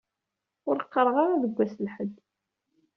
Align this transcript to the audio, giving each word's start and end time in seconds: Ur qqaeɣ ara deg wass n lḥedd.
Ur 0.69 0.77
qqaeɣ 0.85 1.15
ara 1.23 1.41
deg 1.43 1.53
wass 1.57 1.73
n 1.79 1.83
lḥedd. 1.87 2.13